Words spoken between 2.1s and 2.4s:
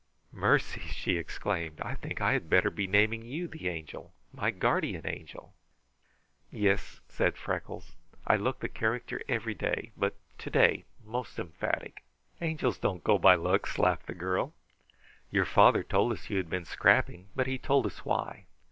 I